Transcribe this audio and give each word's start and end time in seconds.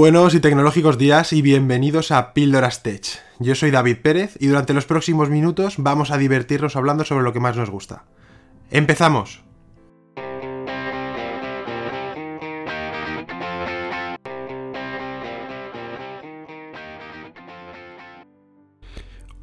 Buenos 0.00 0.32
y 0.32 0.40
tecnológicos 0.40 0.96
días 0.96 1.34
y 1.34 1.42
bienvenidos 1.42 2.10
a 2.10 2.32
Píldoras 2.32 2.82
Tech. 2.82 3.20
Yo 3.38 3.54
soy 3.54 3.70
David 3.70 3.98
Pérez 4.02 4.34
y 4.40 4.46
durante 4.46 4.72
los 4.72 4.86
próximos 4.86 5.28
minutos 5.28 5.74
vamos 5.76 6.10
a 6.10 6.16
divertirnos 6.16 6.74
hablando 6.74 7.04
sobre 7.04 7.22
lo 7.22 7.34
que 7.34 7.40
más 7.40 7.54
nos 7.54 7.68
gusta. 7.68 8.04
¡Empezamos! 8.70 9.42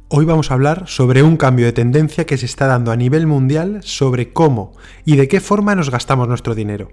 Hoy 0.08 0.24
vamos 0.24 0.50
a 0.50 0.54
hablar 0.54 0.88
sobre 0.88 1.22
un 1.22 1.36
cambio 1.36 1.66
de 1.66 1.72
tendencia 1.72 2.26
que 2.26 2.36
se 2.36 2.46
está 2.46 2.66
dando 2.66 2.90
a 2.90 2.96
nivel 2.96 3.28
mundial 3.28 3.80
sobre 3.84 4.32
cómo 4.32 4.72
y 5.04 5.14
de 5.14 5.28
qué 5.28 5.40
forma 5.40 5.76
nos 5.76 5.90
gastamos 5.90 6.26
nuestro 6.26 6.56
dinero. 6.56 6.88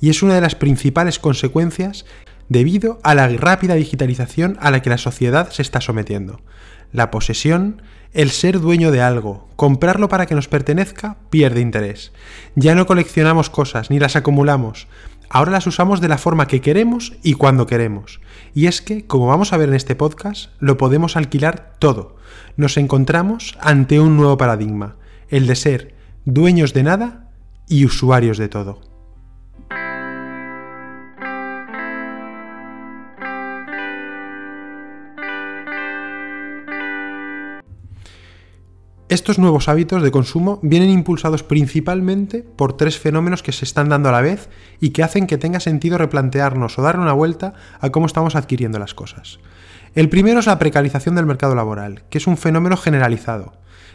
Y 0.00 0.10
es 0.10 0.24
una 0.24 0.34
de 0.34 0.40
las 0.40 0.56
principales 0.56 1.20
consecuencias 1.20 2.06
debido 2.48 2.98
a 3.02 3.14
la 3.14 3.28
rápida 3.28 3.74
digitalización 3.74 4.56
a 4.60 4.70
la 4.70 4.82
que 4.82 4.90
la 4.90 4.98
sociedad 4.98 5.50
se 5.50 5.62
está 5.62 5.80
sometiendo. 5.80 6.40
La 6.92 7.10
posesión, 7.10 7.82
el 8.12 8.30
ser 8.30 8.60
dueño 8.60 8.90
de 8.90 9.02
algo, 9.02 9.48
comprarlo 9.56 10.08
para 10.08 10.26
que 10.26 10.34
nos 10.34 10.48
pertenezca, 10.48 11.16
pierde 11.30 11.60
interés. 11.60 12.12
Ya 12.54 12.74
no 12.74 12.86
coleccionamos 12.86 13.50
cosas 13.50 13.90
ni 13.90 13.98
las 13.98 14.16
acumulamos. 14.16 14.86
Ahora 15.28 15.50
las 15.50 15.66
usamos 15.66 16.00
de 16.00 16.08
la 16.08 16.18
forma 16.18 16.46
que 16.46 16.60
queremos 16.60 17.14
y 17.22 17.34
cuando 17.34 17.66
queremos. 17.66 18.20
Y 18.54 18.66
es 18.66 18.82
que, 18.82 19.06
como 19.06 19.26
vamos 19.26 19.52
a 19.52 19.56
ver 19.56 19.68
en 19.68 19.74
este 19.74 19.96
podcast, 19.96 20.50
lo 20.60 20.76
podemos 20.76 21.16
alquilar 21.16 21.74
todo. 21.80 22.16
Nos 22.56 22.76
encontramos 22.76 23.58
ante 23.60 23.98
un 23.98 24.16
nuevo 24.16 24.36
paradigma, 24.36 24.96
el 25.28 25.48
de 25.48 25.56
ser 25.56 25.94
dueños 26.24 26.72
de 26.72 26.84
nada 26.84 27.30
y 27.68 27.84
usuarios 27.84 28.38
de 28.38 28.48
todo. 28.48 28.93
Estos 39.10 39.38
nuevos 39.38 39.68
hábitos 39.68 40.02
de 40.02 40.10
consumo 40.10 40.58
vienen 40.62 40.88
impulsados 40.88 41.42
principalmente 41.42 42.42
por 42.42 42.74
tres 42.74 42.98
fenómenos 42.98 43.42
que 43.42 43.52
se 43.52 43.66
están 43.66 43.90
dando 43.90 44.08
a 44.08 44.12
la 44.12 44.22
vez 44.22 44.48
y 44.80 44.90
que 44.90 45.02
hacen 45.02 45.26
que 45.26 45.36
tenga 45.36 45.60
sentido 45.60 45.98
replantearnos 45.98 46.78
o 46.78 46.82
darle 46.82 47.02
una 47.02 47.12
vuelta 47.12 47.52
a 47.80 47.90
cómo 47.90 48.06
estamos 48.06 48.34
adquiriendo 48.34 48.78
las 48.78 48.94
cosas. 48.94 49.40
El 49.94 50.08
primero 50.08 50.40
es 50.40 50.46
la 50.46 50.58
precarización 50.58 51.16
del 51.16 51.26
mercado 51.26 51.54
laboral, 51.54 52.04
que 52.08 52.16
es 52.16 52.26
un 52.26 52.38
fenómeno 52.38 52.78
generalizado. 52.78 53.52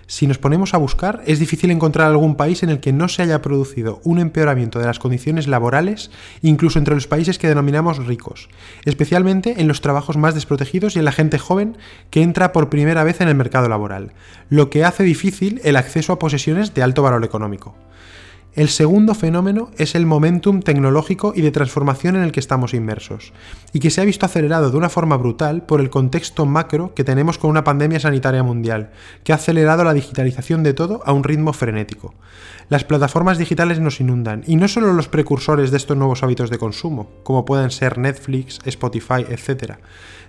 Si 0.09 0.25
nos 0.25 0.39
ponemos 0.39 0.73
a 0.73 0.79
buscar, 0.79 1.21
es 1.27 1.37
difícil 1.37 1.69
encontrar 1.69 2.07
algún 2.07 2.33
país 2.33 2.63
en 2.63 2.71
el 2.71 2.79
que 2.79 2.91
no 2.91 3.07
se 3.09 3.21
haya 3.21 3.43
producido 3.43 4.01
un 4.03 4.17
empeoramiento 4.17 4.79
de 4.79 4.87
las 4.87 4.97
condiciones 4.97 5.47
laborales, 5.47 6.09
incluso 6.41 6.79
entre 6.79 6.95
los 6.95 7.05
países 7.05 7.37
que 7.37 7.47
denominamos 7.47 8.03
ricos, 8.07 8.49
especialmente 8.85 9.61
en 9.61 9.67
los 9.67 9.81
trabajos 9.81 10.17
más 10.17 10.33
desprotegidos 10.33 10.95
y 10.95 10.99
en 10.99 11.05
la 11.05 11.11
gente 11.11 11.37
joven 11.37 11.77
que 12.09 12.23
entra 12.23 12.53
por 12.53 12.71
primera 12.71 13.03
vez 13.03 13.21
en 13.21 13.27
el 13.27 13.35
mercado 13.35 13.69
laboral, 13.69 14.13
lo 14.49 14.71
que 14.71 14.83
hace 14.83 15.03
difícil 15.03 15.61
el 15.63 15.75
acceso 15.75 16.11
a 16.11 16.17
posesiones 16.17 16.73
de 16.73 16.81
alto 16.81 17.03
valor 17.03 17.23
económico. 17.23 17.75
El 18.59 18.67
segundo 18.67 19.15
fenómeno 19.15 19.71
es 19.77 19.95
el 19.95 20.05
momentum 20.05 20.59
tecnológico 20.59 21.31
y 21.33 21.39
de 21.39 21.49
transformación 21.49 22.17
en 22.17 22.23
el 22.23 22.33
que 22.33 22.41
estamos 22.41 22.73
inmersos, 22.73 23.31
y 23.71 23.79
que 23.79 23.89
se 23.89 24.01
ha 24.01 24.03
visto 24.03 24.25
acelerado 24.25 24.69
de 24.69 24.75
una 24.75 24.89
forma 24.89 25.15
brutal 25.15 25.61
por 25.63 25.79
el 25.79 25.89
contexto 25.89 26.45
macro 26.45 26.93
que 26.93 27.05
tenemos 27.05 27.37
con 27.37 27.51
una 27.51 27.63
pandemia 27.63 28.01
sanitaria 28.01 28.43
mundial, 28.43 28.89
que 29.23 29.31
ha 29.31 29.35
acelerado 29.35 29.85
la 29.85 29.93
digitalización 29.93 30.61
de 30.63 30.73
todo 30.73 31.01
a 31.05 31.13
un 31.13 31.23
ritmo 31.23 31.53
frenético. 31.53 32.13
Las 32.67 32.83
plataformas 32.83 33.37
digitales 33.37 33.79
nos 33.79 34.01
inundan, 34.01 34.43
y 34.45 34.57
no 34.57 34.67
solo 34.67 34.91
los 34.91 35.07
precursores 35.07 35.71
de 35.71 35.77
estos 35.77 35.95
nuevos 35.95 36.21
hábitos 36.21 36.49
de 36.49 36.57
consumo, 36.57 37.11
como 37.23 37.45
pueden 37.45 37.71
ser 37.71 37.97
Netflix, 37.97 38.59
Spotify, 38.65 39.25
etc., 39.29 39.75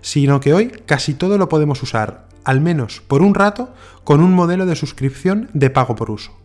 sino 0.02 0.38
que 0.38 0.54
hoy 0.54 0.68
casi 0.86 1.14
todo 1.14 1.36
lo 1.36 1.48
podemos 1.48 1.82
usar, 1.82 2.28
al 2.44 2.60
menos 2.60 3.02
por 3.08 3.22
un 3.22 3.34
rato, 3.34 3.74
con 4.04 4.20
un 4.20 4.34
modelo 4.34 4.66
de 4.66 4.76
suscripción 4.76 5.50
de 5.52 5.70
pago 5.70 5.96
por 5.96 6.12
uso. 6.12 6.39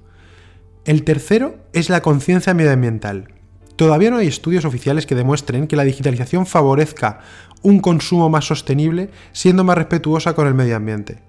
El 0.85 1.03
tercero 1.03 1.55
es 1.73 1.89
la 1.89 2.03
conciencia 2.03 2.53
medioambiental. 2.53 3.33
Todavía 3.75 4.11
no 4.11 4.17
hay 4.17 4.27
estudios 4.27 4.65
oficiales 4.65 5.07
que 5.07 5.15
demuestren 5.15 5.65
que 5.65 5.75
la 5.75 5.83
digitalización 5.83 6.45
favorezca 6.45 7.21
un 7.63 7.79
consumo 7.79 8.29
más 8.29 8.45
sostenible 8.45 9.09
siendo 9.31 9.63
más 9.63 9.79
respetuosa 9.79 10.35
con 10.35 10.45
el 10.45 10.53
medio 10.53 10.75
ambiente. 10.75 11.23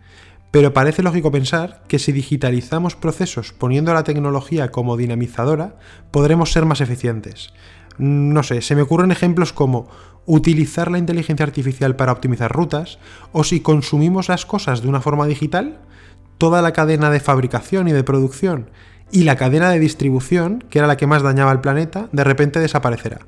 Pero 0.50 0.74
parece 0.74 1.02
lógico 1.02 1.30
pensar 1.30 1.84
que 1.88 1.98
si 1.98 2.12
digitalizamos 2.12 2.96
procesos 2.96 3.54
poniendo 3.54 3.94
la 3.94 4.04
tecnología 4.04 4.70
como 4.70 4.98
dinamizadora, 4.98 5.78
podremos 6.10 6.52
ser 6.52 6.66
más 6.66 6.82
eficientes. 6.82 7.54
No 7.96 8.42
sé, 8.42 8.60
se 8.60 8.74
me 8.74 8.82
ocurren 8.82 9.10
ejemplos 9.10 9.54
como 9.54 9.88
utilizar 10.26 10.90
la 10.90 10.98
inteligencia 10.98 11.46
artificial 11.46 11.96
para 11.96 12.12
optimizar 12.12 12.52
rutas, 12.52 12.98
o 13.32 13.42
si 13.42 13.60
consumimos 13.60 14.28
las 14.28 14.44
cosas 14.44 14.82
de 14.82 14.88
una 14.88 15.00
forma 15.00 15.26
digital, 15.26 15.80
toda 16.36 16.60
la 16.60 16.74
cadena 16.74 17.08
de 17.08 17.20
fabricación 17.20 17.88
y 17.88 17.92
de 17.92 18.04
producción 18.04 18.68
y 19.10 19.24
la 19.24 19.36
cadena 19.36 19.70
de 19.70 19.78
distribución, 19.78 20.64
que 20.70 20.78
era 20.78 20.88
la 20.88 20.96
que 20.96 21.06
más 21.06 21.22
dañaba 21.22 21.50
al 21.50 21.60
planeta, 21.60 22.08
de 22.12 22.24
repente 22.24 22.60
desaparecerá. 22.60 23.20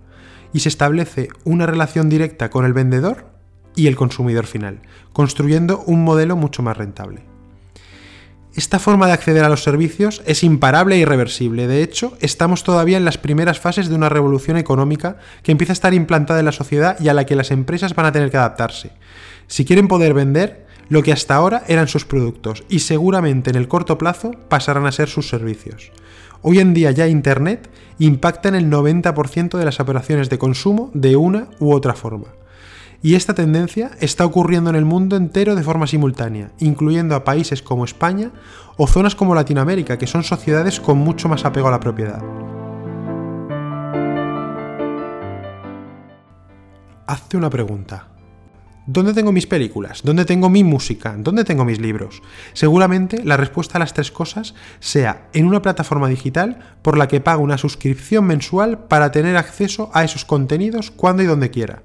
Y 0.52 0.60
se 0.60 0.68
establece 0.68 1.28
una 1.44 1.66
relación 1.66 2.08
directa 2.08 2.50
con 2.50 2.64
el 2.64 2.72
vendedor 2.72 3.26
y 3.74 3.86
el 3.86 3.96
consumidor 3.96 4.46
final, 4.46 4.80
construyendo 5.12 5.82
un 5.86 6.02
modelo 6.04 6.36
mucho 6.36 6.62
más 6.62 6.76
rentable. 6.76 7.22
Esta 8.54 8.80
forma 8.80 9.06
de 9.06 9.12
acceder 9.12 9.44
a 9.44 9.48
los 9.48 9.62
servicios 9.62 10.20
es 10.26 10.42
imparable 10.42 10.96
e 10.96 10.98
irreversible. 10.98 11.68
De 11.68 11.80
hecho, 11.82 12.16
estamos 12.20 12.64
todavía 12.64 12.96
en 12.96 13.04
las 13.04 13.16
primeras 13.16 13.60
fases 13.60 13.88
de 13.88 13.94
una 13.94 14.08
revolución 14.08 14.56
económica 14.56 15.18
que 15.44 15.52
empieza 15.52 15.72
a 15.72 15.74
estar 15.74 15.94
implantada 15.94 16.40
en 16.40 16.46
la 16.46 16.52
sociedad 16.52 16.98
y 16.98 17.08
a 17.08 17.14
la 17.14 17.24
que 17.24 17.36
las 17.36 17.52
empresas 17.52 17.94
van 17.94 18.06
a 18.06 18.12
tener 18.12 18.32
que 18.32 18.36
adaptarse. 18.36 18.90
Si 19.46 19.64
quieren 19.64 19.86
poder 19.86 20.12
vender, 20.12 20.66
lo 20.88 21.02
que 21.02 21.12
hasta 21.12 21.34
ahora 21.34 21.62
eran 21.68 21.88
sus 21.88 22.04
productos 22.04 22.64
y 22.68 22.80
seguramente 22.80 23.50
en 23.50 23.56
el 23.56 23.68
corto 23.68 23.98
plazo 23.98 24.32
pasarán 24.48 24.86
a 24.86 24.92
ser 24.92 25.08
sus 25.08 25.28
servicios. 25.28 25.92
Hoy 26.42 26.60
en 26.60 26.72
día 26.72 26.90
ya 26.90 27.08
Internet 27.08 27.68
impacta 27.98 28.48
en 28.48 28.54
el 28.54 28.70
90% 28.70 29.58
de 29.58 29.64
las 29.64 29.80
operaciones 29.80 30.30
de 30.30 30.38
consumo 30.38 30.90
de 30.94 31.16
una 31.16 31.48
u 31.58 31.72
otra 31.72 31.94
forma. 31.94 32.26
Y 33.00 33.14
esta 33.14 33.34
tendencia 33.34 33.92
está 34.00 34.24
ocurriendo 34.24 34.70
en 34.70 34.76
el 34.76 34.84
mundo 34.84 35.16
entero 35.16 35.54
de 35.54 35.62
forma 35.62 35.86
simultánea, 35.86 36.50
incluyendo 36.58 37.14
a 37.14 37.22
países 37.22 37.62
como 37.62 37.84
España 37.84 38.32
o 38.76 38.86
zonas 38.88 39.14
como 39.14 39.34
Latinoamérica, 39.34 39.98
que 39.98 40.08
son 40.08 40.24
sociedades 40.24 40.80
con 40.80 40.98
mucho 40.98 41.28
más 41.28 41.44
apego 41.44 41.68
a 41.68 41.72
la 41.72 41.80
propiedad. 41.80 42.22
Hazte 47.06 47.36
una 47.36 47.50
pregunta. 47.50 48.17
¿Dónde 48.90 49.12
tengo 49.12 49.32
mis 49.32 49.46
películas? 49.46 50.00
¿Dónde 50.02 50.24
tengo 50.24 50.48
mi 50.48 50.64
música? 50.64 51.14
¿Dónde 51.18 51.44
tengo 51.44 51.66
mis 51.66 51.78
libros? 51.78 52.22
Seguramente 52.54 53.22
la 53.22 53.36
respuesta 53.36 53.76
a 53.76 53.80
las 53.80 53.92
tres 53.92 54.10
cosas 54.10 54.54
sea 54.80 55.28
en 55.34 55.46
una 55.46 55.60
plataforma 55.60 56.08
digital 56.08 56.60
por 56.80 56.96
la 56.96 57.06
que 57.06 57.20
pago 57.20 57.42
una 57.42 57.58
suscripción 57.58 58.24
mensual 58.24 58.78
para 58.86 59.12
tener 59.12 59.36
acceso 59.36 59.90
a 59.92 60.04
esos 60.04 60.24
contenidos 60.24 60.90
cuando 60.90 61.22
y 61.22 61.26
donde 61.26 61.50
quiera. 61.50 61.82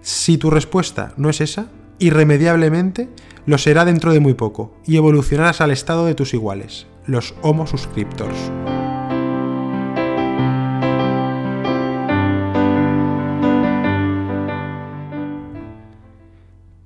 Si 0.00 0.38
tu 0.38 0.48
respuesta 0.48 1.12
no 1.16 1.28
es 1.28 1.40
esa, 1.40 1.66
irremediablemente 1.98 3.08
lo 3.44 3.58
será 3.58 3.84
dentro 3.84 4.12
de 4.12 4.20
muy 4.20 4.34
poco 4.34 4.76
y 4.86 4.96
evolucionarás 4.96 5.60
al 5.60 5.72
estado 5.72 6.06
de 6.06 6.14
tus 6.14 6.34
iguales, 6.34 6.86
los 7.04 7.34
Homo 7.42 7.66
Subscriptors. 7.66 8.77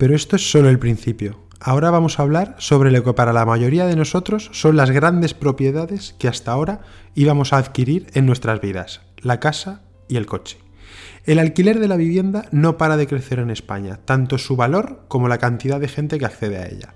Pero 0.02 0.16
esto 0.16 0.34
es 0.34 0.50
solo 0.50 0.68
el 0.68 0.80
principio. 0.80 1.38
Ahora 1.60 1.92
vamos 1.92 2.18
a 2.18 2.24
hablar 2.24 2.56
sobre 2.58 2.90
lo 2.90 3.04
que 3.04 3.12
para 3.12 3.32
la 3.32 3.46
mayoría 3.46 3.86
de 3.86 3.94
nosotros 3.94 4.50
son 4.52 4.76
las 4.76 4.90
grandes 4.90 5.32
propiedades 5.32 6.16
que 6.18 6.26
hasta 6.26 6.50
ahora 6.50 6.80
íbamos 7.14 7.52
a 7.52 7.58
adquirir 7.58 8.08
en 8.12 8.26
nuestras 8.26 8.60
vidas, 8.60 9.02
la 9.18 9.38
casa 9.38 9.82
y 10.08 10.16
el 10.16 10.26
coche. 10.26 10.58
El 11.24 11.38
alquiler 11.38 11.78
de 11.78 11.86
la 11.86 11.96
vivienda 11.96 12.46
no 12.50 12.78
para 12.78 12.96
de 12.96 13.06
crecer 13.06 13.38
en 13.38 13.50
España, 13.50 14.00
tanto 14.04 14.38
su 14.38 14.56
valor 14.56 15.04
como 15.06 15.28
la 15.28 15.38
cantidad 15.38 15.78
de 15.78 15.86
gente 15.86 16.18
que 16.18 16.26
accede 16.26 16.58
a 16.58 16.66
ella. 16.66 16.94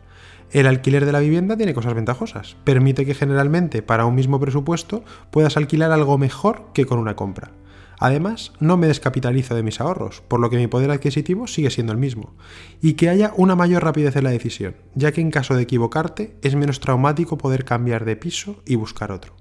El 0.51 0.67
alquiler 0.67 1.07
de 1.07 1.13
la 1.13 1.21
vivienda 1.21 1.57
tiene 1.57 1.75
cosas 1.75 1.95
ventajosas. 1.95 2.57
Permite 2.65 3.07
que 3.07 3.15
generalmente 3.15 3.83
para 3.83 4.05
un 4.05 4.17
mismo 4.17 4.41
presupuesto 4.41 5.05
puedas 5.31 5.57
alquilar 5.57 5.93
algo 5.93 6.19
mejor 6.19 6.71
que 6.75 6.87
con 6.87 6.99
una 6.99 7.15
compra. 7.15 7.53
Además, 7.99 8.53
no 8.61 8.77
me 8.77 8.89
descapitalizo 8.89 9.55
de 9.55 9.63
mis 9.63 9.81
ahorros, 9.81 10.21
por 10.29 10.41
lo 10.41 10.51
que 10.51 10.59
mi 10.59 10.67
poder 10.67 10.91
adquisitivo 10.91 11.47
sigue 11.47 11.71
siendo 11.71 11.93
el 11.93 11.99
mismo, 11.99 12.35
y 12.83 12.95
que 12.95 13.09
haya 13.09 13.33
una 13.37 13.57
mayor 13.57 13.85
rapidez 13.85 14.17
en 14.17 14.25
la 14.25 14.31
decisión, 14.31 14.77
ya 14.95 15.13
que 15.13 15.23
en 15.23 15.31
caso 15.31 15.55
de 15.55 15.63
equivocarte 15.63 16.37
es 16.43 16.55
menos 16.57 16.81
traumático 16.81 17.39
poder 17.39 17.65
cambiar 17.65 18.05
de 18.05 18.17
piso 18.17 18.63
y 18.67 18.75
buscar 18.75 19.13
otro. 19.13 19.35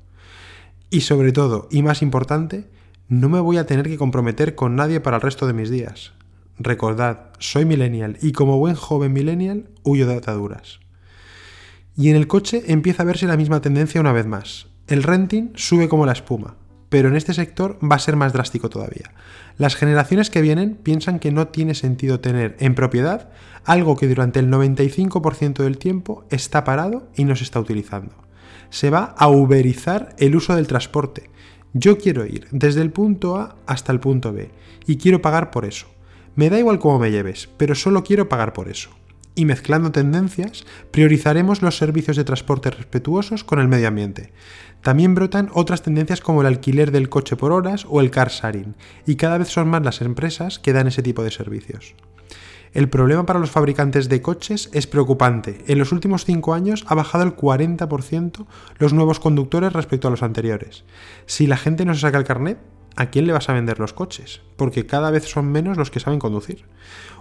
Y 0.89 1.01
sobre 1.01 1.33
todo, 1.33 1.67
y 1.69 1.83
más 1.83 2.01
importante, 2.01 2.69
no 3.09 3.27
me 3.29 3.39
voy 3.39 3.57
a 3.57 3.65
tener 3.65 3.87
que 3.87 3.97
comprometer 3.97 4.55
con 4.55 4.75
nadie 4.75 5.01
para 5.01 5.17
el 5.17 5.21
resto 5.21 5.47
de 5.47 5.53
mis 5.53 5.69
días. 5.69 6.13
Recordad, 6.57 7.31
soy 7.37 7.65
millennial 7.65 8.17
y 8.21 8.31
como 8.31 8.57
buen 8.57 8.75
joven 8.75 9.11
millennial 9.11 9.69
huyo 9.83 10.07
de 10.07 10.15
ataduras. 10.15 10.79
Y 11.97 12.09
en 12.09 12.15
el 12.15 12.27
coche 12.27 12.63
empieza 12.67 13.03
a 13.03 13.05
verse 13.05 13.27
la 13.27 13.37
misma 13.37 13.61
tendencia 13.61 14.01
una 14.01 14.13
vez 14.13 14.25
más. 14.25 14.67
El 14.87 15.03
renting 15.03 15.51
sube 15.55 15.89
como 15.89 16.05
la 16.05 16.13
espuma, 16.13 16.55
pero 16.89 17.09
en 17.09 17.15
este 17.15 17.33
sector 17.33 17.77
va 17.83 17.95
a 17.95 17.99
ser 17.99 18.15
más 18.15 18.33
drástico 18.33 18.69
todavía. 18.69 19.11
Las 19.57 19.75
generaciones 19.75 20.29
que 20.29 20.41
vienen 20.41 20.75
piensan 20.75 21.19
que 21.19 21.31
no 21.31 21.47
tiene 21.47 21.75
sentido 21.75 22.19
tener 22.19 22.55
en 22.59 22.75
propiedad 22.75 23.29
algo 23.63 23.95
que 23.95 24.07
durante 24.07 24.39
el 24.39 24.49
95% 24.49 25.63
del 25.63 25.77
tiempo 25.77 26.25
está 26.29 26.63
parado 26.63 27.07
y 27.15 27.23
no 27.23 27.35
se 27.35 27.43
está 27.43 27.59
utilizando. 27.59 28.13
Se 28.69 28.89
va 28.89 29.15
a 29.17 29.27
uberizar 29.27 30.15
el 30.19 30.35
uso 30.35 30.55
del 30.55 30.67
transporte. 30.67 31.29
Yo 31.73 31.97
quiero 31.97 32.25
ir 32.25 32.47
desde 32.51 32.81
el 32.81 32.91
punto 32.91 33.37
A 33.37 33.55
hasta 33.65 33.91
el 33.91 33.99
punto 33.99 34.31
B 34.33 34.51
y 34.85 34.97
quiero 34.97 35.21
pagar 35.21 35.51
por 35.51 35.65
eso. 35.65 35.87
Me 36.35 36.49
da 36.49 36.59
igual 36.59 36.79
cómo 36.79 36.99
me 36.99 37.11
lleves, 37.11 37.49
pero 37.57 37.75
solo 37.75 38.03
quiero 38.03 38.29
pagar 38.29 38.53
por 38.53 38.67
eso. 38.67 38.89
Y 39.35 39.45
mezclando 39.45 39.91
tendencias, 39.91 40.65
priorizaremos 40.91 41.61
los 41.61 41.77
servicios 41.77 42.15
de 42.15 42.23
transporte 42.23 42.71
respetuosos 42.71 43.43
con 43.43 43.59
el 43.59 43.67
medio 43.67 43.89
ambiente. 43.89 44.31
También 44.81 45.13
brotan 45.13 45.49
otras 45.53 45.81
tendencias 45.81 46.21
como 46.21 46.41
el 46.41 46.47
alquiler 46.47 46.91
del 46.91 47.09
coche 47.09 47.35
por 47.35 47.51
horas 47.51 47.85
o 47.89 47.99
el 47.99 48.11
car 48.11 48.29
sharing, 48.29 48.75
y 49.05 49.15
cada 49.15 49.37
vez 49.37 49.49
son 49.49 49.67
más 49.67 49.83
las 49.83 50.01
empresas 50.01 50.59
que 50.59 50.73
dan 50.73 50.87
ese 50.87 51.03
tipo 51.03 51.23
de 51.23 51.31
servicios. 51.31 51.95
El 52.75 52.89
problema 52.89 53.25
para 53.25 53.39
los 53.39 53.51
fabricantes 53.51 54.09
de 54.09 54.21
coches 54.21 54.69
es 54.73 54.85
preocupante. 54.85 55.63
En 55.67 55.79
los 55.79 55.93
últimos 55.93 56.25
5 56.25 56.53
años 56.53 56.85
ha 56.87 56.95
bajado 56.95 57.23
el 57.23 57.35
40% 57.35 58.45
los 58.79 58.93
nuevos 58.93 59.21
conductores 59.21 59.71
respecto 59.71 60.09
a 60.09 60.11
los 60.11 60.23
anteriores. 60.23 60.83
Si 61.25 61.47
la 61.47 61.55
gente 61.55 61.85
no 61.85 61.93
se 61.93 62.01
saca 62.01 62.17
el 62.17 62.25
carnet, 62.25 62.57
¿a 62.95 63.07
quién 63.07 63.27
le 63.27 63.33
vas 63.33 63.49
a 63.49 63.53
vender 63.53 63.79
los 63.79 63.93
coches? 63.93 64.41
Porque 64.55 64.85
cada 64.85 65.11
vez 65.11 65.25
son 65.25 65.51
menos 65.51 65.77
los 65.77 65.91
que 65.91 65.99
saben 65.99 66.19
conducir. 66.19 66.65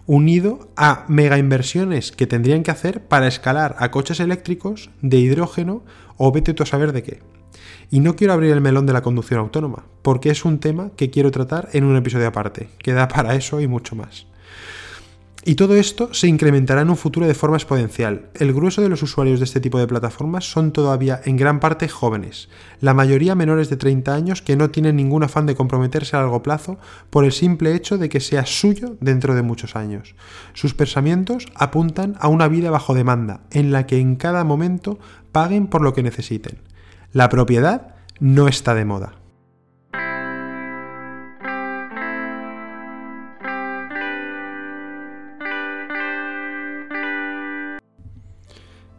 Unido 0.06 0.68
a 0.76 1.04
mega 1.08 1.38
inversiones 1.38 2.12
que 2.12 2.26
tendrían 2.26 2.62
que 2.62 2.70
hacer 2.70 3.06
para 3.06 3.26
escalar 3.26 3.76
a 3.78 3.90
coches 3.90 4.20
eléctricos, 4.20 4.90
de 5.02 5.18
hidrógeno 5.18 5.82
o 6.16 6.32
vete 6.32 6.54
tú 6.54 6.62
a 6.62 6.66
saber 6.66 6.92
de 6.92 7.02
qué. 7.02 7.22
Y 7.90 8.00
no 8.00 8.16
quiero 8.16 8.32
abrir 8.32 8.52
el 8.52 8.60
melón 8.60 8.86
de 8.86 8.92
la 8.92 9.02
conducción 9.02 9.40
autónoma, 9.40 9.84
porque 10.02 10.30
es 10.30 10.44
un 10.44 10.58
tema 10.58 10.90
que 10.96 11.10
quiero 11.10 11.30
tratar 11.30 11.68
en 11.72 11.84
un 11.84 11.96
episodio 11.96 12.28
aparte, 12.28 12.68
que 12.78 12.92
da 12.92 13.08
para 13.08 13.34
eso 13.34 13.60
y 13.60 13.66
mucho 13.66 13.94
más. 13.96 14.26
Y 15.46 15.56
todo 15.56 15.76
esto 15.76 16.14
se 16.14 16.26
incrementará 16.26 16.80
en 16.80 16.88
un 16.88 16.96
futuro 16.96 17.26
de 17.26 17.34
forma 17.34 17.58
exponencial. 17.58 18.30
El 18.32 18.54
grueso 18.54 18.80
de 18.80 18.88
los 18.88 19.02
usuarios 19.02 19.40
de 19.40 19.44
este 19.44 19.60
tipo 19.60 19.78
de 19.78 19.86
plataformas 19.86 20.50
son 20.50 20.72
todavía 20.72 21.20
en 21.26 21.36
gran 21.36 21.60
parte 21.60 21.86
jóvenes, 21.86 22.48
la 22.80 22.94
mayoría 22.94 23.34
menores 23.34 23.68
de 23.68 23.76
30 23.76 24.14
años 24.14 24.40
que 24.40 24.56
no 24.56 24.70
tienen 24.70 24.96
ningún 24.96 25.22
afán 25.22 25.44
de 25.44 25.54
comprometerse 25.54 26.16
a 26.16 26.20
largo 26.20 26.42
plazo 26.42 26.78
por 27.10 27.26
el 27.26 27.32
simple 27.32 27.74
hecho 27.74 27.98
de 27.98 28.08
que 28.08 28.20
sea 28.20 28.46
suyo 28.46 28.96
dentro 29.00 29.34
de 29.34 29.42
muchos 29.42 29.76
años. 29.76 30.14
Sus 30.54 30.72
pensamientos 30.72 31.46
apuntan 31.54 32.16
a 32.20 32.28
una 32.28 32.48
vida 32.48 32.70
bajo 32.70 32.94
demanda, 32.94 33.42
en 33.50 33.70
la 33.70 33.86
que 33.86 33.98
en 33.98 34.16
cada 34.16 34.44
momento 34.44 34.98
paguen 35.30 35.66
por 35.66 35.82
lo 35.82 35.92
que 35.92 36.02
necesiten. 36.02 36.58
La 37.12 37.28
propiedad 37.28 37.96
no 38.18 38.48
está 38.48 38.74
de 38.74 38.86
moda. 38.86 39.23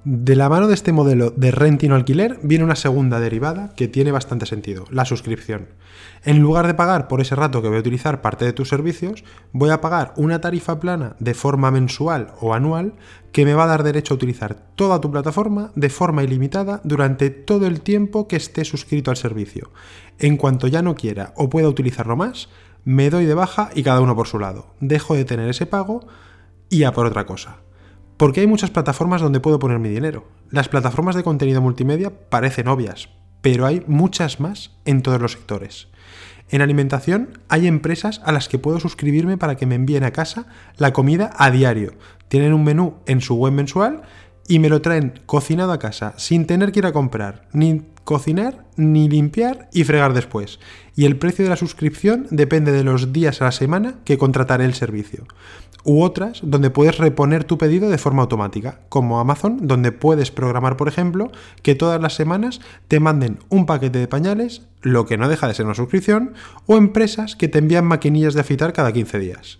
De 0.07 0.35
la 0.35 0.49
mano 0.49 0.67
de 0.67 0.75
este 0.75 0.91
modelo 0.91 1.31
de 1.31 1.49
renting 1.49 1.89
o 1.89 1.95
alquiler 1.95 2.37
viene 2.43 2.63
una 2.63 2.75
segunda 2.75 3.19
derivada 3.19 3.73
que 3.75 3.87
tiene 3.87 4.11
bastante 4.11 4.45
sentido, 4.45 4.85
la 4.91 5.03
suscripción. 5.03 5.69
En 6.23 6.41
lugar 6.41 6.67
de 6.67 6.75
pagar 6.75 7.07
por 7.07 7.21
ese 7.21 7.33
rato 7.33 7.63
que 7.63 7.69
voy 7.69 7.77
a 7.77 7.79
utilizar 7.79 8.21
parte 8.21 8.45
de 8.45 8.53
tus 8.53 8.69
servicios, 8.69 9.23
voy 9.51 9.71
a 9.71 9.81
pagar 9.81 10.13
una 10.15 10.41
tarifa 10.41 10.79
plana 10.79 11.15
de 11.17 11.33
forma 11.33 11.71
mensual 11.71 12.35
o 12.39 12.53
anual 12.53 12.93
que 13.31 13.45
me 13.45 13.55
va 13.55 13.63
a 13.63 13.67
dar 13.67 13.81
derecho 13.81 14.13
a 14.13 14.17
utilizar 14.17 14.53
toda 14.75 15.01
tu 15.01 15.09
plataforma 15.09 15.71
de 15.73 15.89
forma 15.89 16.23
ilimitada 16.23 16.81
durante 16.83 17.31
todo 17.31 17.65
el 17.65 17.81
tiempo 17.81 18.27
que 18.27 18.35
esté 18.35 18.63
suscrito 18.63 19.09
al 19.09 19.17
servicio. 19.17 19.71
En 20.19 20.37
cuanto 20.37 20.67
ya 20.67 20.83
no 20.83 20.93
quiera 20.93 21.33
o 21.35 21.49
pueda 21.49 21.67
utilizarlo 21.67 22.15
más, 22.15 22.49
me 22.83 23.09
doy 23.09 23.25
de 23.25 23.33
baja 23.33 23.71
y 23.73 23.81
cada 23.81 24.01
uno 24.01 24.15
por 24.15 24.27
su 24.27 24.37
lado. 24.37 24.67
Dejo 24.81 25.15
de 25.15 25.25
tener 25.25 25.49
ese 25.49 25.65
pago 25.65 26.05
y 26.69 26.83
a 26.83 26.91
por 26.91 27.07
otra 27.07 27.25
cosa. 27.25 27.64
Porque 28.17 28.41
hay 28.41 28.47
muchas 28.47 28.71
plataformas 28.71 29.21
donde 29.21 29.39
puedo 29.39 29.59
poner 29.59 29.79
mi 29.79 29.89
dinero. 29.89 30.25
Las 30.49 30.69
plataformas 30.69 31.15
de 31.15 31.23
contenido 31.23 31.61
multimedia 31.61 32.11
parecen 32.29 32.67
obvias, 32.67 33.09
pero 33.41 33.65
hay 33.65 33.83
muchas 33.87 34.39
más 34.39 34.71
en 34.85 35.01
todos 35.01 35.21
los 35.21 35.33
sectores. 35.33 35.89
En 36.49 36.61
alimentación 36.61 37.39
hay 37.49 37.67
empresas 37.67 38.21
a 38.23 38.31
las 38.31 38.47
que 38.47 38.59
puedo 38.59 38.79
suscribirme 38.79 39.37
para 39.37 39.55
que 39.55 39.65
me 39.65 39.75
envíen 39.75 40.03
a 40.03 40.11
casa 40.11 40.45
la 40.77 40.93
comida 40.93 41.31
a 41.37 41.51
diario. 41.51 41.93
Tienen 42.27 42.53
un 42.53 42.63
menú 42.63 42.95
en 43.05 43.19
su 43.19 43.35
web 43.35 43.51
mensual 43.51 44.03
y 44.47 44.59
me 44.59 44.69
lo 44.69 44.81
traen 44.81 45.19
cocinado 45.25 45.71
a 45.71 45.79
casa 45.79 46.13
sin 46.17 46.45
tener 46.45 46.71
que 46.71 46.79
ir 46.79 46.85
a 46.85 46.93
comprar, 46.93 47.47
ni 47.51 47.81
cocinar, 48.03 48.63
ni 48.77 49.09
limpiar 49.09 49.67
y 49.73 49.83
fregar 49.83 50.13
después. 50.13 50.59
Y 50.95 51.05
el 51.05 51.17
precio 51.17 51.43
de 51.43 51.49
la 51.49 51.55
suscripción 51.55 52.27
depende 52.29 52.71
de 52.71 52.83
los 52.83 53.11
días 53.11 53.41
a 53.41 53.45
la 53.45 53.51
semana 53.51 53.95
que 54.05 54.19
contrataré 54.19 54.65
el 54.65 54.75
servicio 54.75 55.25
u 55.85 56.01
otras 56.01 56.41
donde 56.43 56.69
puedes 56.69 56.97
reponer 56.97 57.45
tu 57.45 57.57
pedido 57.57 57.89
de 57.89 57.97
forma 57.97 58.23
automática, 58.23 58.81
como 58.89 59.19
Amazon, 59.19 59.59
donde 59.67 59.91
puedes 59.91 60.31
programar, 60.31 60.75
por 60.75 60.87
ejemplo, 60.87 61.31
que 61.61 61.75
todas 61.75 62.01
las 62.01 62.15
semanas 62.15 62.59
te 62.87 62.99
manden 62.99 63.39
un 63.49 63.65
paquete 63.65 63.99
de 63.99 64.07
pañales, 64.07 64.63
lo 64.81 65.05
que 65.05 65.17
no 65.17 65.29
deja 65.29 65.47
de 65.47 65.53
ser 65.53 65.65
una 65.65 65.75
suscripción, 65.75 66.33
o 66.65 66.75
empresas 66.77 67.35
que 67.35 67.47
te 67.47 67.59
envían 67.59 67.85
maquinillas 67.85 68.33
de 68.33 68.41
afitar 68.41 68.73
cada 68.73 68.91
15 68.91 69.19
días. 69.19 69.59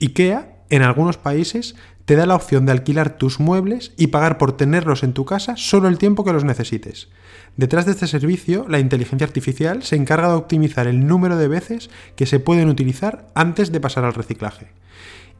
IKEA, 0.00 0.50
en 0.70 0.82
algunos 0.82 1.18
países, 1.18 1.76
te 2.04 2.16
da 2.16 2.26
la 2.26 2.34
opción 2.34 2.66
de 2.66 2.72
alquilar 2.72 3.16
tus 3.16 3.40
muebles 3.40 3.92
y 3.96 4.08
pagar 4.08 4.36
por 4.38 4.56
tenerlos 4.56 5.02
en 5.02 5.12
tu 5.12 5.24
casa 5.24 5.54
solo 5.56 5.88
el 5.88 5.98
tiempo 5.98 6.24
que 6.24 6.32
los 6.32 6.44
necesites. 6.44 7.08
Detrás 7.56 7.86
de 7.86 7.92
este 7.92 8.06
servicio, 8.06 8.66
la 8.68 8.78
inteligencia 8.78 9.26
artificial 9.26 9.82
se 9.82 9.96
encarga 9.96 10.28
de 10.28 10.34
optimizar 10.34 10.86
el 10.86 11.06
número 11.06 11.36
de 11.36 11.48
veces 11.48 11.90
que 12.16 12.26
se 12.26 12.40
pueden 12.40 12.68
utilizar 12.68 13.28
antes 13.34 13.72
de 13.72 13.80
pasar 13.80 14.04
al 14.04 14.14
reciclaje. 14.14 14.68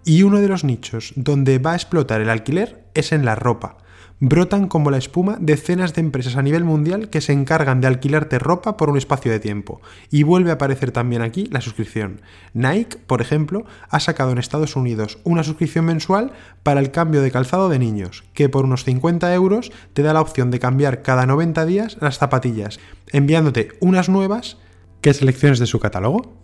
Y 0.05 0.23
uno 0.23 0.41
de 0.41 0.49
los 0.49 0.65
nichos 0.65 1.13
donde 1.17 1.59
va 1.59 1.73
a 1.73 1.77
explotar 1.77 2.21
el 2.21 2.29
alquiler 2.29 2.85
es 2.95 3.13
en 3.13 3.25
la 3.25 3.35
ropa. 3.37 3.79
Brotan 4.21 4.69
como 4.69 4.91
la 4.91 4.99
espuma 4.99 5.39
decenas 5.41 5.93
de 5.95 6.01
empresas 6.01 6.37
a 6.37 6.43
nivel 6.43 6.63
mundial 6.63 7.09
que 7.09 7.21
se 7.21 7.33
encargan 7.33 7.81
de 7.81 7.89
alquilarte 7.89 8.39
ropa 8.39 8.77
por 8.77 8.89
un 8.89 8.97
espacio 8.97 9.33
de 9.33 9.41
tiempo. 9.41 9.81
Y 10.11 10.23
vuelve 10.23 10.51
a 10.51 10.55
aparecer 10.55 10.93
también 10.93 11.23
aquí 11.23 11.47
la 11.51 11.61
suscripción. 11.61 12.21
Nike, 12.53 12.99
por 13.07 13.21
ejemplo, 13.21 13.65
ha 13.89 13.99
sacado 13.99 14.31
en 14.31 14.39
Estados 14.39 14.77
Unidos 14.77 15.19
una 15.25 15.43
suscripción 15.43 15.87
mensual 15.87 16.33
para 16.63 16.81
el 16.81 16.91
cambio 16.91 17.23
de 17.23 17.31
calzado 17.31 17.69
de 17.69 17.79
niños, 17.79 18.25
que 18.35 18.49
por 18.49 18.67
unos 18.67 18.85
50 18.85 19.35
euros 19.35 19.73
te 19.95 20.03
da 20.03 20.13
la 20.13 20.21
opción 20.21 20.51
de 20.51 20.61
cambiar 20.61 21.03
cada 21.03 21.27
90 21.27 21.65
días 21.67 21.97
las 22.01 22.19
zapatillas, 22.19 22.79
enviándote 23.11 23.71
unas 23.81 24.09
nuevas. 24.09 24.59
¿Qué 25.01 25.13
selecciones 25.13 25.59
de 25.59 25.67
su 25.67 25.81
catálogo? 25.81 26.44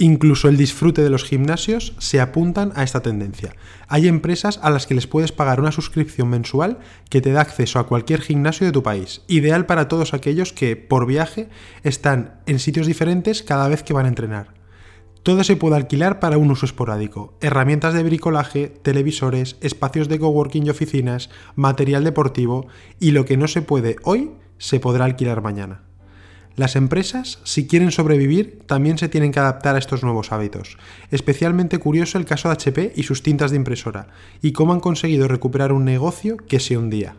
Incluso 0.00 0.48
el 0.48 0.56
disfrute 0.56 1.02
de 1.02 1.10
los 1.10 1.24
gimnasios 1.24 1.94
se 1.98 2.20
apuntan 2.20 2.70
a 2.76 2.84
esta 2.84 3.02
tendencia. 3.02 3.56
Hay 3.88 4.06
empresas 4.06 4.60
a 4.62 4.70
las 4.70 4.86
que 4.86 4.94
les 4.94 5.08
puedes 5.08 5.32
pagar 5.32 5.58
una 5.58 5.72
suscripción 5.72 6.28
mensual 6.28 6.78
que 7.10 7.20
te 7.20 7.32
da 7.32 7.40
acceso 7.40 7.80
a 7.80 7.88
cualquier 7.88 8.20
gimnasio 8.20 8.64
de 8.64 8.72
tu 8.72 8.84
país, 8.84 9.22
ideal 9.26 9.66
para 9.66 9.88
todos 9.88 10.14
aquellos 10.14 10.52
que, 10.52 10.76
por 10.76 11.04
viaje, 11.04 11.48
están 11.82 12.40
en 12.46 12.60
sitios 12.60 12.86
diferentes 12.86 13.42
cada 13.42 13.66
vez 13.66 13.82
que 13.82 13.92
van 13.92 14.06
a 14.06 14.10
entrenar. 14.10 14.54
Todo 15.24 15.42
se 15.42 15.56
puede 15.56 15.74
alquilar 15.74 16.20
para 16.20 16.38
un 16.38 16.52
uso 16.52 16.64
esporádico. 16.64 17.36
Herramientas 17.40 17.92
de 17.92 18.04
bricolaje, 18.04 18.68
televisores, 18.68 19.56
espacios 19.60 20.08
de 20.08 20.20
coworking 20.20 20.64
y 20.64 20.70
oficinas, 20.70 21.28
material 21.56 22.04
deportivo 22.04 22.68
y 23.00 23.10
lo 23.10 23.24
que 23.24 23.36
no 23.36 23.48
se 23.48 23.62
puede 23.62 23.96
hoy, 24.04 24.30
se 24.58 24.78
podrá 24.78 25.06
alquilar 25.06 25.42
mañana. 25.42 25.87
Las 26.58 26.74
empresas, 26.74 27.38
si 27.44 27.68
quieren 27.68 27.92
sobrevivir, 27.92 28.58
también 28.66 28.98
se 28.98 29.08
tienen 29.08 29.30
que 29.30 29.38
adaptar 29.38 29.76
a 29.76 29.78
estos 29.78 30.02
nuevos 30.02 30.32
hábitos. 30.32 30.76
Especialmente 31.12 31.78
curioso 31.78 32.18
el 32.18 32.24
caso 32.24 32.48
de 32.48 32.54
HP 32.54 32.94
y 32.96 33.04
sus 33.04 33.22
tintas 33.22 33.52
de 33.52 33.58
impresora, 33.58 34.08
y 34.42 34.50
cómo 34.50 34.72
han 34.72 34.80
conseguido 34.80 35.28
recuperar 35.28 35.72
un 35.72 35.84
negocio 35.84 36.36
que 36.36 36.58
se 36.58 36.76
hundía. 36.76 37.14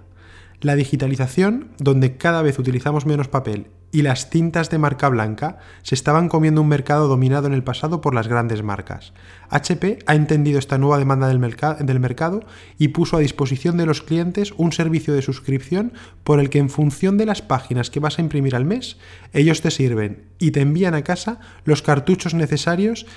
La 0.59 0.75
digitalización, 0.75 1.69
donde 1.77 2.17
cada 2.17 2.41
vez 2.41 2.59
utilizamos 2.59 3.05
menos 3.05 3.29
papel 3.29 3.67
y 3.91 4.01
las 4.03 4.29
tintas 4.29 4.69
de 4.69 4.77
marca 4.77 5.09
blanca 5.09 5.57
se 5.81 5.95
estaban 5.95 6.29
comiendo 6.29 6.61
un 6.61 6.67
mercado 6.67 7.07
dominado 7.07 7.47
en 7.47 7.53
el 7.53 7.63
pasado 7.63 8.01
por 8.01 8.13
las 8.13 8.27
grandes 8.27 8.63
marcas. 8.63 9.13
HP 9.49 9.99
ha 10.05 10.15
entendido 10.15 10.59
esta 10.59 10.77
nueva 10.77 10.99
demanda 10.99 11.27
del, 11.27 11.39
del, 11.39 11.99
mercado 11.99 12.43
y 12.77 12.89
puso 12.89 13.17
a 13.17 13.19
disposición 13.19 13.77
de 13.77 13.85
los 13.85 14.01
clientes 14.01 14.53
un 14.57 14.71
servicio 14.71 15.13
de 15.13 15.21
suscripción 15.21 15.93
por 16.23 16.39
el 16.39 16.49
que 16.49 16.59
en 16.59 16.69
función 16.69 17.17
de 17.17 17.25
las 17.25 17.41
páginas 17.41 17.89
que 17.89 17.99
vas 17.99 18.19
a 18.19 18.21
imprimir 18.21 18.55
al 18.55 18.65
mes, 18.65 18.97
ellos 19.33 19.61
te 19.61 19.71
sirven 19.71 20.23
y 20.37 20.51
te 20.51 20.61
envían 20.61 20.93
a 20.93 21.03
casa 21.03 21.39
los 21.65 21.81
cartuchos 21.81 22.33
necesarios 22.33 23.07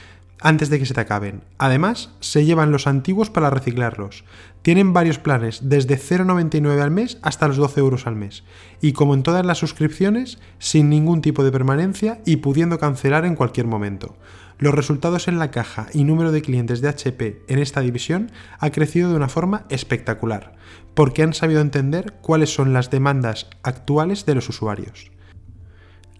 antes 0.42 0.70
de 0.70 0.78
que 0.78 0.87
se 0.87 0.94
te 0.94 1.00
acaben. 1.00 1.42
Además, 1.58 2.11
se 2.20 2.44
llevan 2.44 2.72
los 2.72 2.87
antiguos 2.87 3.30
para 3.30 3.50
reciclarlos. 3.50 4.25
Tienen 4.62 4.92
varios 4.92 5.18
planes, 5.18 5.68
desde 5.68 5.99
0,99 5.99 6.80
al 6.80 6.90
mes 6.90 7.18
hasta 7.22 7.49
los 7.49 7.56
12 7.56 7.80
euros 7.80 8.06
al 8.06 8.16
mes. 8.16 8.44
Y 8.80 8.92
como 8.92 9.14
en 9.14 9.22
todas 9.22 9.46
las 9.46 9.58
suscripciones, 9.58 10.38
sin 10.58 10.88
ningún 10.88 11.22
tipo 11.22 11.44
de 11.44 11.52
permanencia 11.52 12.20
y 12.26 12.37
pudiendo 12.37 12.78
cancelar 12.78 13.25
en 13.25 13.37
cualquier 13.37 13.66
momento. 13.66 14.16
Los 14.58 14.75
resultados 14.75 15.26
en 15.26 15.38
la 15.38 15.50
caja 15.50 15.87
y 15.92 16.04
número 16.04 16.30
de 16.30 16.42
clientes 16.42 16.80
de 16.80 16.88
HP 16.88 17.42
en 17.49 17.58
esta 17.58 17.80
división 17.80 18.30
ha 18.61 18.70
crecido 18.70 19.11
de 19.11 19.16
una 19.16 19.28
forma 19.28 19.64
espectacular, 19.70 20.54
porque 20.94 21.22
han 21.22 21.34
sabido 21.34 21.61
entender 21.61 22.14
cuáles 22.20 22.54
son 22.54 22.72
las 22.72 22.90
demandas 22.90 23.49
actuales 23.62 24.25
de 24.26 24.37
los 24.37 24.49
usuarios. 24.49 25.11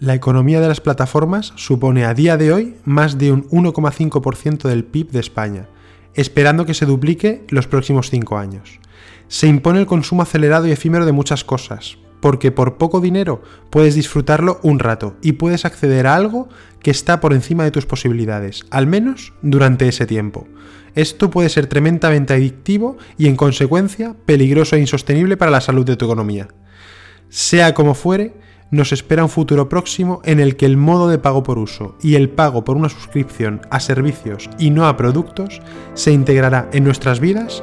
La 0.03 0.15
economía 0.15 0.61
de 0.61 0.67
las 0.67 0.81
plataformas 0.81 1.53
supone 1.55 2.05
a 2.05 2.13
día 2.13 2.37
de 2.37 2.53
hoy 2.53 2.75
más 2.85 3.19
de 3.19 3.31
un 3.31 3.49
1,5% 3.51 4.69
del 4.69 4.83
PIB 4.83 5.13
de 5.13 5.21
España, 5.21 5.69
esperando 6.15 6.67
que 6.67 6.75
se 6.75 6.87
duplique 6.87 7.45
los 7.51 7.69
próximos 7.69 8.11
5 8.11 8.37
años. 8.37 8.81
Se 9.29 9.47
impone 9.47 9.79
el 9.79 9.87
consumo 9.87 10.23
acelerado 10.23 10.67
y 10.67 10.73
efímero 10.73 11.07
de 11.07 11.13
muchas 11.13 11.45
cosas, 11.45 11.99
porque 12.19 12.51
por 12.51 12.79
poco 12.79 13.01
dinero 13.01 13.43
puedes 13.71 13.95
disfrutarlo 13.95 14.59
un 14.65 14.81
rato 14.81 15.15
y 15.23 15.35
puedes 15.35 15.65
acceder 15.65 16.09
a 16.09 16.17
algo 16.17 16.49
que 16.81 16.91
está 16.91 17.21
por 17.21 17.33
encima 17.33 17.63
de 17.63 17.71
tus 17.71 17.87
posibilidades, 17.87 18.67
al 18.71 18.89
menos 18.89 19.35
durante 19.41 19.87
ese 19.87 20.05
tiempo. 20.05 20.49
Esto 20.97 21.31
puede 21.31 21.49
ser 21.49 21.69
tremendamente 21.69 22.35
adictivo 22.35 22.97
y 23.19 23.29
en 23.29 23.37
consecuencia 23.37 24.17
peligroso 24.27 24.75
e 24.75 24.81
insostenible 24.81 25.37
para 25.37 25.53
la 25.53 25.61
salud 25.61 25.87
de 25.87 25.95
tu 25.95 26.07
economía. 26.07 26.49
Sea 27.29 27.73
como 27.73 27.95
fuere, 27.95 28.35
nos 28.73 28.91
espera 28.91 29.23
un 29.23 29.29
futuro 29.29 29.69
próximo 29.69 30.21
en 30.25 30.41
el 30.41 30.57
que 30.57 30.67
el 30.67 30.77
modo 30.77 31.09
de 31.09 31.19
pago 31.19 31.45
por 31.45 31.59
uso 31.59 31.95
y 32.03 32.17
el 32.17 32.31
pago 32.31 32.65
por 32.65 32.77
una 32.77 32.89
suscripción 32.89 33.61
a 33.71 33.79
servicios 33.79 34.51
y 34.59 34.71
no 34.71 34.87
a 34.87 34.97
productos 34.97 35.61
se 35.95 36.11
integrará 36.11 36.69
en 36.73 36.83
nuestras 36.83 37.21
vidas 37.21 37.63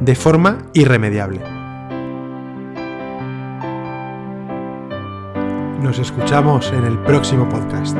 de 0.00 0.14
forma 0.14 0.66
irremediable. 0.74 1.40
Nos 5.80 6.00
escuchamos 6.00 6.72
en 6.72 6.84
el 6.84 6.98
próximo 6.98 7.48
podcast. 7.48 7.96